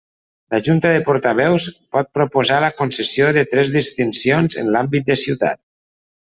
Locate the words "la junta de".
0.53-1.01